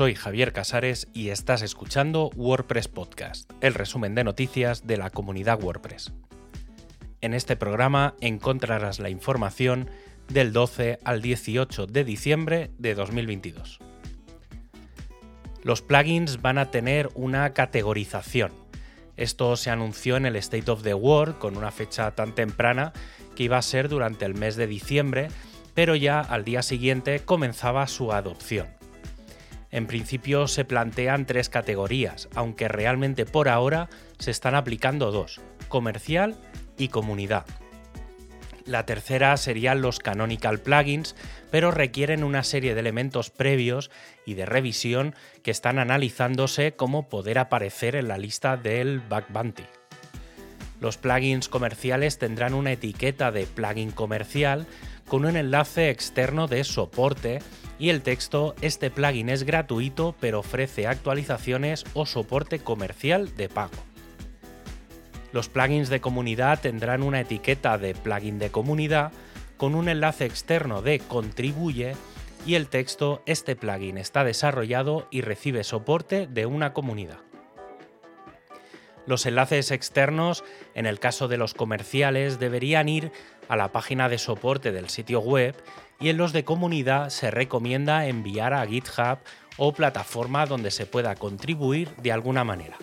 [0.00, 5.62] Soy Javier Casares y estás escuchando WordPress Podcast, el resumen de noticias de la comunidad
[5.62, 6.14] WordPress.
[7.20, 9.90] En este programa encontrarás la información
[10.30, 13.78] del 12 al 18 de diciembre de 2022.
[15.64, 18.52] Los plugins van a tener una categorización.
[19.18, 22.94] Esto se anunció en el State of the World con una fecha tan temprana
[23.36, 25.28] que iba a ser durante el mes de diciembre,
[25.74, 28.79] pero ya al día siguiente comenzaba su adopción.
[29.70, 33.88] En principio se plantean tres categorías, aunque realmente por ahora
[34.18, 36.36] se están aplicando dos, comercial
[36.76, 37.46] y comunidad.
[38.66, 41.16] La tercera serían los canonical plugins,
[41.50, 43.90] pero requieren una serie de elementos previos
[44.26, 49.64] y de revisión que están analizándose como poder aparecer en la lista del Bug Bounty.
[50.80, 54.66] Los plugins comerciales tendrán una etiqueta de plugin comercial
[55.10, 57.40] con un enlace externo de soporte
[57.80, 63.72] y el texto, este plugin es gratuito pero ofrece actualizaciones o soporte comercial de pago.
[65.32, 69.10] Los plugins de comunidad tendrán una etiqueta de plugin de comunidad
[69.56, 71.96] con un enlace externo de contribuye
[72.46, 77.29] y el texto este plugin está desarrollado y recibe soporte de una comunidad.
[79.06, 83.12] Los enlaces externos, en el caso de los comerciales, deberían ir
[83.48, 85.56] a la página de soporte del sitio web
[85.98, 89.18] y en los de comunidad se recomienda enviar a GitHub
[89.56, 92.76] o plataforma donde se pueda contribuir de alguna manera.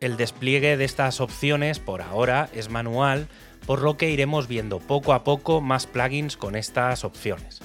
[0.00, 3.28] El despliegue de estas opciones por ahora es manual,
[3.66, 7.60] por lo que iremos viendo poco a poco más plugins con estas opciones.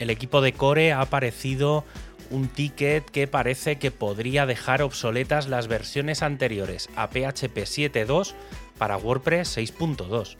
[0.00, 1.84] El equipo de Core ha aparecido
[2.30, 8.34] un ticket que parece que podría dejar obsoletas las versiones anteriores a PHP 7.2
[8.78, 10.36] para WordPress 6.2.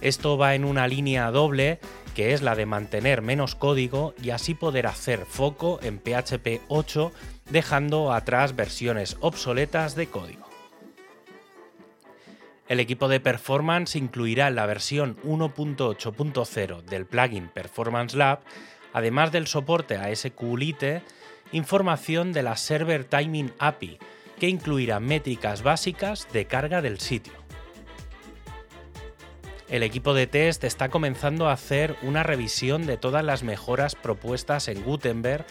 [0.00, 1.78] Esto va en una línea doble
[2.14, 7.12] que es la de mantener menos código y así poder hacer foco en PHP 8
[7.50, 10.48] dejando atrás versiones obsoletas de código.
[12.68, 18.40] El equipo de performance incluirá la versión 1.8.0 del plugin Performance Lab,
[18.92, 21.02] además del soporte a SQLite,
[21.52, 23.98] información de la Server Timing API,
[24.38, 27.40] que incluirá métricas básicas de carga del sitio
[29.70, 34.66] el equipo de test está comenzando a hacer una revisión de todas las mejoras propuestas
[34.66, 35.46] en Gutenberg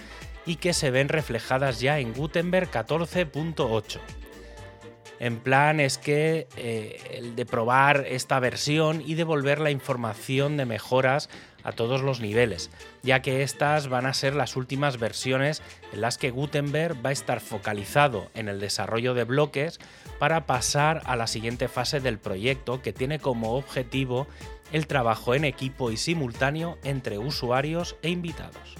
[0.45, 3.99] y que se ven reflejadas ya en Gutenberg 14.8.
[5.19, 10.65] En plan es que eh, el de probar esta versión y devolver la información de
[10.65, 11.29] mejoras
[11.63, 12.69] a todos los niveles,
[13.03, 15.61] ya que estas van a ser las últimas versiones
[15.93, 19.79] en las que Gutenberg va a estar focalizado en el desarrollo de bloques
[20.19, 24.27] para pasar a la siguiente fase del proyecto que tiene como objetivo
[24.71, 28.75] el trabajo en equipo y simultáneo entre usuarios e invitados.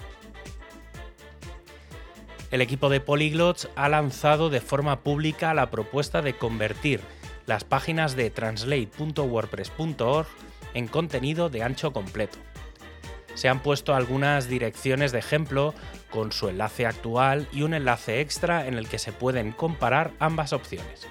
[2.50, 7.00] El equipo de Polyglots ha lanzado de forma pública la propuesta de convertir
[7.46, 10.26] las páginas de translate.wordpress.org
[10.74, 12.38] en contenido de ancho completo.
[13.34, 15.74] Se han puesto algunas direcciones de ejemplo
[16.10, 20.52] con su enlace actual y un enlace extra en el que se pueden comparar ambas
[20.52, 21.06] opciones.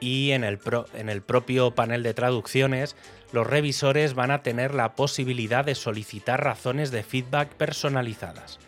[0.00, 0.58] Y en el,
[0.94, 2.96] en el propio panel de traducciones,
[3.32, 8.58] los revisores van a tener la posibilidad de solicitar razones de feedback personalizadas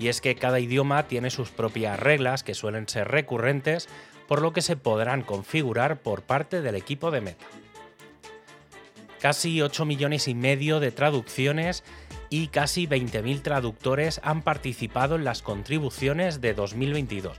[0.00, 3.86] y es que cada idioma tiene sus propias reglas que suelen ser recurrentes,
[4.26, 7.44] por lo que se podrán configurar por parte del equipo de Meta.
[9.20, 11.84] Casi 8 millones y medio de traducciones
[12.30, 17.36] y casi 20.000 traductores han participado en las contribuciones de 2022.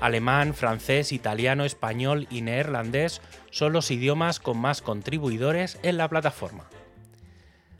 [0.00, 6.68] Alemán, francés, italiano, español y neerlandés son los idiomas con más contribuidores en la plataforma.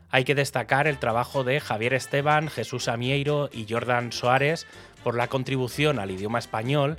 [0.09, 4.65] Hay que destacar el trabajo de Javier Esteban, Jesús Amieiro y Jordan Soares
[5.03, 6.97] por la contribución al idioma español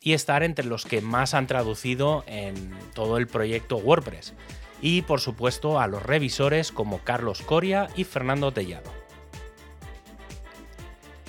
[0.00, 4.34] y estar entre los que más han traducido en todo el proyecto WordPress.
[4.80, 8.90] Y por supuesto a los revisores como Carlos Coria y Fernando Tellado.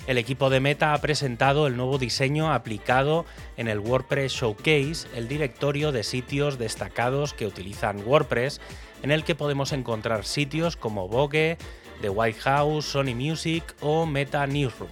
[0.08, 3.26] El equipo de Meta ha presentado el nuevo diseño aplicado
[3.58, 8.58] en el WordPress Showcase, el directorio de sitios destacados que utilizan WordPress
[9.02, 11.58] en el que podemos encontrar sitios como Vogue,
[12.00, 14.90] The White House, Sony Music o Meta Newsroom.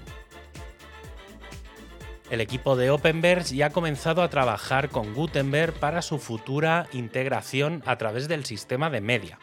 [2.29, 7.85] El equipo de Openverse ya ha comenzado a trabajar con Gutenberg para su futura integración
[7.87, 9.39] a través del sistema de media.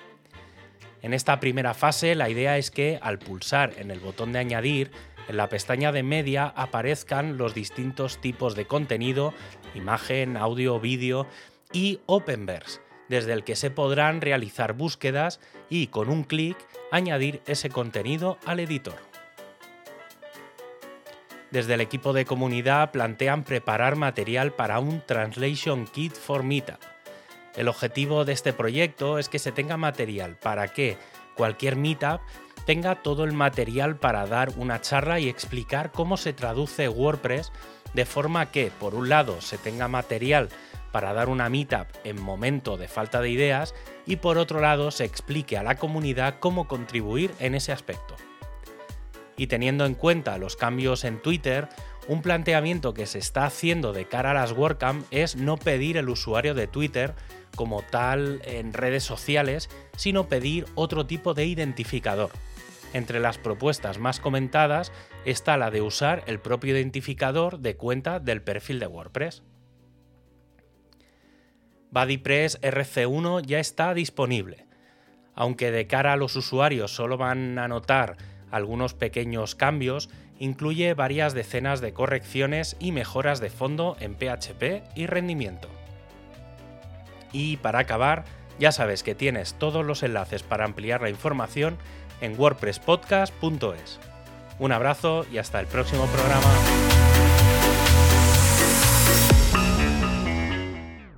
[1.01, 4.91] En esta primera fase la idea es que al pulsar en el botón de añadir,
[5.29, 9.33] en la pestaña de media aparezcan los distintos tipos de contenido,
[9.75, 11.25] imagen, audio, vídeo
[11.71, 15.39] y Openverse, desde el que se podrán realizar búsquedas
[15.69, 16.57] y con un clic
[16.91, 19.12] añadir ese contenido al editor.
[21.53, 26.79] Desde el equipo de comunidad plantean preparar material para un Translation Kit for Meetup.
[27.55, 30.97] El objetivo de este proyecto es que se tenga material para que
[31.35, 32.21] cualquier Meetup
[32.65, 37.51] tenga todo el material para dar una charla y explicar cómo se traduce WordPress
[37.93, 40.49] de forma que, por un lado, se tenga material
[40.91, 43.75] para dar una meetup en momento de falta de ideas
[44.07, 48.15] y por otro lado se explique a la comunidad cómo contribuir en ese aspecto.
[49.43, 51.67] Y teniendo en cuenta los cambios en Twitter,
[52.07, 56.07] un planteamiento que se está haciendo de cara a las WordCamp es no pedir el
[56.07, 57.13] usuario de Twitter
[57.53, 62.29] como tal en redes sociales, sino pedir otro tipo de identificador.
[62.93, 64.93] Entre las propuestas más comentadas
[65.25, 69.43] está la de usar el propio identificador de cuenta del perfil de WordPress.
[71.91, 74.67] BuddyPress RC1 ya está disponible.
[75.35, 78.15] Aunque de cara a los usuarios solo van a notar
[78.53, 80.09] algunos pequeños cambios,
[80.39, 85.67] incluye varias decenas de correcciones y mejoras de fondo en PHP y rendimiento.
[87.31, 88.25] Y para acabar,
[88.59, 91.77] ya sabes que tienes todos los enlaces para ampliar la información
[92.21, 93.99] en wordpresspodcast.es.
[94.59, 96.92] Un abrazo y hasta el próximo programa.